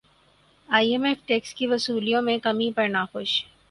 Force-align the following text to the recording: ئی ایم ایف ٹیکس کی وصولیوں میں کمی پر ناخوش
ئی 0.69 0.87
ایم 0.91 1.03
ایف 1.07 1.19
ٹیکس 1.27 1.53
کی 1.55 1.67
وصولیوں 1.67 2.21
میں 2.21 2.37
کمی 2.43 2.71
پر 2.75 2.87
ناخوش 2.89 3.31